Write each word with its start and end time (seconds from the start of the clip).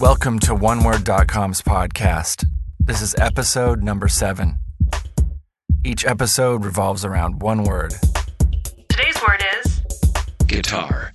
Welcome 0.00 0.38
to 0.40 0.54
OneWord.com's 0.54 1.62
podcast. 1.62 2.44
This 2.80 3.00
is 3.02 3.14
episode 3.18 3.82
number 3.82 4.08
seven. 4.08 4.58
Each 5.84 6.04
episode 6.06 6.64
revolves 6.64 7.04
around 7.04 7.42
one 7.42 7.64
word. 7.64 7.94
Today's 8.88 9.16
word 9.26 9.42
is 9.64 9.82
guitar, 10.46 11.12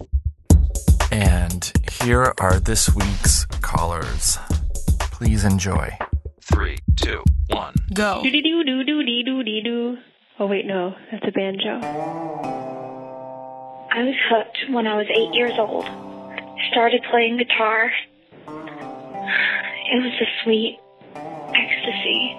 And 1.11 1.71
here 2.01 2.33
are 2.39 2.59
this 2.59 2.93
week's 2.95 3.45
callers. 3.61 4.37
Please 4.99 5.43
enjoy. 5.43 5.97
three, 6.41 6.77
two, 6.95 7.23
one. 7.49 7.73
go. 7.93 8.21
Doo 8.23 8.31
doo 8.31 8.41
doo 8.41 8.63
doo 8.63 8.83
doo 8.83 9.03
doo 9.23 9.43
doo 9.43 9.61
doo. 9.63 9.97
Oh 10.39 10.45
wait, 10.47 10.65
no, 10.65 10.93
that's 11.11 11.25
a 11.27 11.31
banjo. 11.31 11.79
I 13.91 14.03
was 14.03 14.15
hooked 14.29 14.57
when 14.73 14.85
I 14.87 14.95
was 14.97 15.07
eight 15.09 15.33
years 15.33 15.53
old. 15.57 15.85
Started 16.71 17.03
playing 17.09 17.37
guitar. 17.37 17.91
It 19.27 20.03
was 20.03 20.13
a 20.21 20.29
sweet 20.43 20.79
ecstasy. 21.15 22.35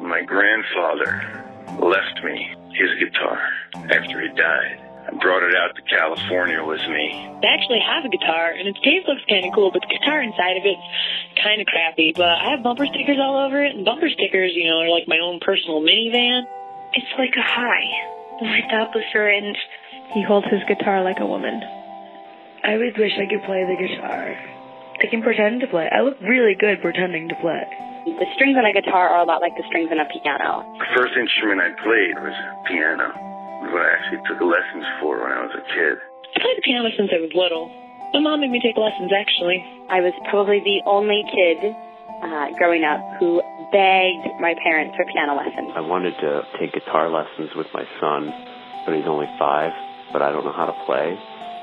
My 0.00 0.22
grandfather 0.26 1.44
left 1.80 2.22
me 2.24 2.54
his 2.72 2.90
guitar 2.98 3.40
after 3.90 4.20
he 4.20 4.28
died. 4.36 4.80
I 5.04 5.12
brought 5.20 5.42
it 5.44 5.54
out 5.54 5.76
to 5.76 5.82
California 5.82 6.64
with 6.64 6.80
me. 6.88 7.28
I 7.42 7.46
actually 7.52 7.80
have 7.84 8.04
a 8.04 8.08
guitar, 8.08 8.56
and 8.56 8.66
its 8.68 8.78
case 8.80 9.04
looks 9.06 9.20
kind 9.28 9.44
of 9.44 9.52
cool, 9.52 9.70
but 9.70 9.82
the 9.82 9.92
guitar 9.92 10.22
inside 10.22 10.56
of 10.56 10.64
it's 10.64 10.80
kind 11.42 11.60
of 11.60 11.66
crappy. 11.66 12.12
But 12.16 12.40
I 12.40 12.56
have 12.56 12.62
bumper 12.62 12.86
stickers 12.86 13.20
all 13.20 13.36
over 13.36 13.62
it, 13.62 13.76
and 13.76 13.84
bumper 13.84 14.08
stickers, 14.08 14.52
you 14.54 14.64
know, 14.64 14.80
are 14.80 14.88
like 14.88 15.04
my 15.06 15.20
own 15.20 15.40
personal 15.40 15.84
minivan. 15.84 16.48
It's 16.94 17.12
like 17.18 17.36
a 17.36 17.44
high. 17.44 17.88
Light 18.40 18.72
up 18.74 18.94
with 18.94 19.04
and 19.14 19.56
He 20.12 20.22
holds 20.22 20.48
his 20.48 20.64
guitar 20.66 21.04
like 21.04 21.20
a 21.20 21.26
woman. 21.26 21.62
I 22.64 22.74
always 22.74 22.96
wish 22.96 23.12
I 23.20 23.26
could 23.28 23.44
play 23.44 23.62
the 23.64 23.76
guitar. 23.76 24.34
I 25.04 25.06
can 25.12 25.20
pretend 25.20 25.60
to 25.60 25.68
play. 25.68 25.84
I 25.92 26.00
look 26.00 26.16
really 26.24 26.56
good 26.56 26.80
pretending 26.80 27.28
to 27.28 27.36
play. 27.44 27.60
The 28.08 28.24
strings 28.40 28.56
on 28.56 28.64
a 28.64 28.72
guitar 28.72 29.12
are 29.12 29.20
a 29.20 29.28
lot 29.28 29.44
like 29.44 29.52
the 29.52 29.64
strings 29.68 29.92
on 29.92 30.00
a 30.00 30.08
piano. 30.08 30.64
The 30.80 30.88
first 30.96 31.12
instrument 31.12 31.60
I 31.60 31.76
played 31.76 32.16
was 32.24 32.32
piano. 32.64 33.12
It 33.12 33.68
was 33.68 33.72
what 33.76 33.84
I 33.84 33.90
actually 34.00 34.24
took 34.24 34.40
lessons 34.40 34.88
for 35.04 35.20
when 35.20 35.28
I 35.28 35.44
was 35.44 35.52
a 35.60 35.64
kid. 35.76 36.00
I 36.00 36.40
played 36.40 36.56
the 36.56 36.64
piano 36.64 36.88
since 36.96 37.12
I 37.12 37.20
was 37.20 37.36
little. 37.36 37.68
My 38.16 38.24
mom 38.24 38.40
made 38.40 38.48
me 38.48 38.64
take 38.64 38.80
lessons, 38.80 39.12
actually. 39.12 39.60
I 39.92 40.00
was 40.00 40.16
probably 40.32 40.64
the 40.64 40.80
only 40.88 41.20
kid 41.28 41.76
uh, 42.24 42.56
growing 42.56 42.88
up 42.88 43.04
who 43.20 43.44
begged 43.76 44.40
my 44.40 44.56
parents 44.64 44.96
for 44.96 45.04
piano 45.04 45.36
lessons. 45.36 45.68
I 45.76 45.84
wanted 45.84 46.16
to 46.24 46.48
take 46.56 46.72
guitar 46.72 47.12
lessons 47.12 47.52
with 47.52 47.68
my 47.76 47.84
son, 48.00 48.32
but 48.88 48.96
he's 48.96 49.04
only 49.04 49.28
five, 49.36 49.76
but 50.16 50.24
I 50.24 50.32
don't 50.32 50.48
know 50.48 50.56
how 50.56 50.72
to 50.72 50.76
play, 50.88 51.12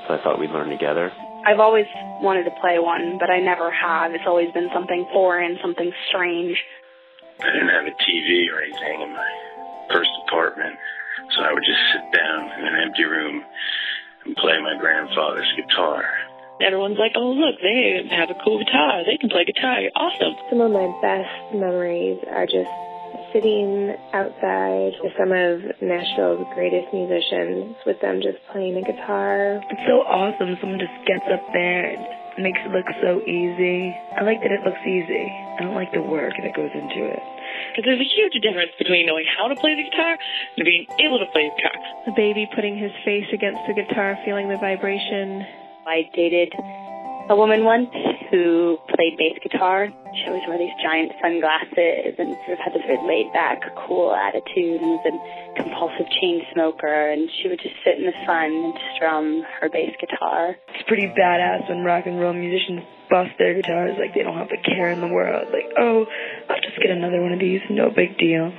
so 0.06 0.14
I 0.14 0.22
thought 0.22 0.38
we'd 0.38 0.54
learn 0.54 0.70
together. 0.70 1.10
I've 1.44 1.58
always 1.58 1.86
wanted 2.22 2.44
to 2.44 2.54
play 2.60 2.78
one, 2.78 3.18
but 3.18 3.30
I 3.30 3.40
never 3.40 3.70
have. 3.70 4.12
It's 4.14 4.26
always 4.26 4.52
been 4.52 4.70
something 4.72 5.06
foreign, 5.12 5.58
something 5.60 5.90
strange. 6.08 6.56
I 7.40 7.50
didn't 7.50 7.74
have 7.74 7.86
a 7.86 7.96
TV 7.98 8.46
or 8.52 8.62
anything 8.62 9.02
in 9.02 9.10
my 9.10 9.30
first 9.90 10.10
apartment, 10.26 10.78
so 11.34 11.42
I 11.42 11.52
would 11.52 11.64
just 11.66 11.82
sit 11.92 12.06
down 12.14 12.40
in 12.60 12.66
an 12.66 12.76
empty 12.86 13.04
room 13.04 13.42
and 14.24 14.36
play 14.36 14.54
my 14.62 14.78
grandfather's 14.78 15.50
guitar. 15.56 16.04
Everyone's 16.60 16.98
like, 16.98 17.12
oh, 17.16 17.34
look, 17.34 17.58
they 17.60 18.06
have 18.14 18.30
a 18.30 18.38
cool 18.44 18.62
guitar. 18.62 19.02
They 19.04 19.16
can 19.18 19.28
play 19.28 19.44
guitar. 19.44 19.82
Awesome. 19.96 20.38
Some 20.48 20.60
of 20.60 20.70
my 20.70 20.86
best 21.02 21.54
memories 21.58 22.22
are 22.30 22.46
just 22.46 22.70
sitting 23.32 23.96
outside 24.12 24.92
with 25.02 25.12
some 25.18 25.32
of 25.32 25.64
Nashville's 25.80 26.46
greatest 26.54 26.92
musicians, 26.92 27.76
with 27.84 28.00
them 28.00 28.20
just 28.20 28.38
playing 28.52 28.76
a 28.76 28.84
guitar. 28.84 29.60
It's 29.70 29.86
so 29.88 30.04
awesome. 30.04 30.56
Someone 30.60 30.78
just 30.78 30.94
gets 31.08 31.24
up 31.32 31.42
there 31.52 31.96
and 31.96 32.44
makes 32.44 32.60
it 32.64 32.70
look 32.72 32.86
so 33.00 33.20
easy. 33.24 33.92
I 34.16 34.22
like 34.24 34.40
that 34.44 34.52
it 34.52 34.64
looks 34.64 34.80
easy. 34.84 35.26
I 35.58 35.64
don't 35.64 35.74
like 35.74 35.92
the 35.92 36.04
work 36.04 36.32
that 36.36 36.54
goes 36.56 36.72
into 36.72 37.08
it. 37.08 37.22
Because 37.72 37.84
there's 37.88 38.00
a 38.00 38.12
huge 38.16 38.36
difference 38.40 38.72
between 38.76 39.06
knowing 39.06 39.24
how 39.36 39.48
to 39.48 39.56
play 39.56 39.76
the 39.76 39.84
guitar 39.84 40.16
and 40.56 40.64
being 40.64 40.86
able 41.00 41.18
to 41.18 41.28
play 41.32 41.48
the 41.48 41.56
guitar. 41.56 41.76
The 42.06 42.16
baby 42.16 42.48
putting 42.54 42.76
his 42.76 42.92
face 43.04 43.28
against 43.32 43.60
the 43.68 43.74
guitar, 43.74 44.16
feeling 44.24 44.48
the 44.48 44.60
vibration. 44.60 45.44
I 45.86 46.08
dated 46.14 46.52
a 47.32 47.36
woman 47.36 47.64
once 47.64 47.88
who 48.30 48.76
played 48.92 49.16
bass 49.16 49.40
guitar. 49.42 49.88
She 49.88 50.28
always 50.28 50.44
wore 50.46 50.58
these 50.58 50.76
giant 50.84 51.12
sunglasses 51.16 52.12
and 52.20 52.36
sort 52.44 52.52
of 52.52 52.60
had 52.60 52.76
this 52.76 52.84
very 52.84 53.00
laid 53.08 53.32
back, 53.32 53.64
cool 53.88 54.12
attitude 54.12 54.84
and 54.84 55.00
was 55.00 55.04
a 55.08 55.16
compulsive 55.56 56.04
chain 56.20 56.44
smoker. 56.52 57.08
And 57.08 57.30
she 57.40 57.48
would 57.48 57.58
just 57.58 57.74
sit 57.84 57.96
in 57.96 58.04
the 58.04 58.12
sun 58.28 58.52
and 58.52 58.74
strum 58.94 59.44
her 59.60 59.70
bass 59.72 59.96
guitar. 59.96 60.56
It's 60.76 60.84
pretty 60.86 61.08
badass 61.08 61.68
when 61.70 61.84
rock 61.84 62.04
and 62.04 62.20
roll 62.20 62.34
musicians 62.34 62.84
bust 63.08 63.32
their 63.38 63.54
guitars 63.54 63.96
like 63.98 64.12
they 64.12 64.22
don't 64.22 64.36
have 64.36 64.52
a 64.52 64.60
care 64.60 64.92
in 64.92 65.00
the 65.00 65.08
world. 65.08 65.48
Like, 65.52 65.72
oh, 65.80 66.04
I'll 66.50 66.60
just 66.60 66.76
get 66.76 66.90
another 66.90 67.22
one 67.22 67.32
of 67.32 67.40
these. 67.40 67.60
No 67.70 67.88
big 67.88 68.18
deal. 68.18 68.52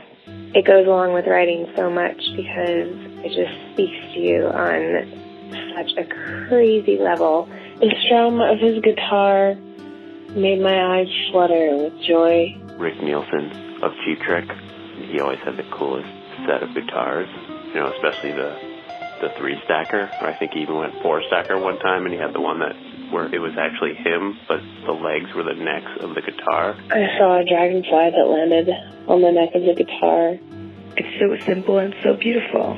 It 0.58 0.66
goes 0.66 0.88
along 0.88 1.14
with 1.14 1.28
writing 1.28 1.70
so 1.76 1.92
much 1.92 2.18
because 2.36 2.90
it 3.22 3.38
just 3.38 3.54
speaks 3.74 4.02
to 4.14 4.20
you 4.20 4.50
on 4.50 5.22
such 5.78 5.94
a 5.98 6.06
crazy 6.50 6.98
level. 6.98 7.48
The 7.80 7.94
strum 8.06 8.40
of 8.40 8.60
his 8.60 8.82
guitar 8.82 9.56
made 10.36 10.62
my 10.62 10.98
eyes 10.98 11.08
flutter 11.32 11.78
with 11.78 11.94
joy. 12.08 12.56
Rick 12.78 13.02
Nielsen 13.02 13.82
of 13.84 13.92
Cheap 14.06 14.20
Trick, 14.22 14.50
he 15.10 15.20
always 15.20 15.40
had 15.40 15.58
the 15.58 15.68
coolest 15.72 16.10
set 16.46 16.64
of 16.64 16.74
guitars, 16.74 17.30
you 17.68 17.76
know, 17.76 17.92
especially 17.94 18.32
the 18.32 18.58
the 19.22 19.30
three 19.38 19.56
stacker. 19.64 20.10
I 20.22 20.34
think 20.34 20.52
he 20.52 20.62
even 20.62 20.76
went 20.76 21.02
four 21.02 21.24
stacker 21.28 21.58
one 21.58 21.80
time, 21.80 22.06
and 22.06 22.14
he 22.14 22.20
had 22.20 22.34
the 22.34 22.42
one 22.42 22.60
that 22.60 22.76
where 23.12 23.34
it 23.34 23.40
was 23.40 23.54
actually 23.58 23.94
him, 23.94 24.38
but 24.48 24.60
the 24.86 24.92
legs 24.92 25.34
were 25.34 25.44
the 25.44 25.54
necks 25.54 25.92
of 26.02 26.16
the 26.16 26.22
guitar. 26.22 26.76
I 26.90 27.08
saw 27.18 27.40
a 27.40 27.46
dragonfly 27.46 28.10
that 28.10 28.28
landed 28.28 28.70
on 29.08 29.22
the 29.22 29.32
neck 29.32 29.54
of 29.54 29.64
the 29.64 29.76
guitar. 29.76 30.38
It's 30.98 31.20
so 31.20 31.46
simple 31.46 31.78
and 31.78 31.94
so 32.04 32.16
beautiful. 32.16 32.78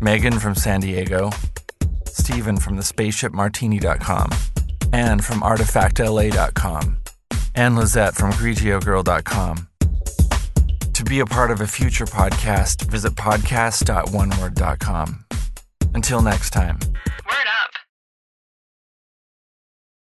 Megan 0.01 0.41
from 0.41 0.57
San 0.57 0.81
Diego, 0.81 1.31
Steven 2.05 2.57
from 2.57 2.75
the 2.75 2.83
spaceshipmartini.com, 2.83 4.31
Anne 4.93 5.21
from 5.21 5.41
artifactla.com, 5.43 6.97
and 7.55 7.77
Lizette 7.77 8.17
from 8.17 8.33
GrigioGirl.com. 8.33 9.69
To 10.95 11.05
be 11.05 11.21
a 11.21 11.27
part 11.27 11.53
of 11.53 11.61
a 11.61 11.69
future 11.69 12.07
podcast, 12.07 12.91
visit 12.91 13.15
podcast.oneword.com. 13.15 15.25
Until 15.95 16.23
next 16.23 16.51
time. 16.51 16.81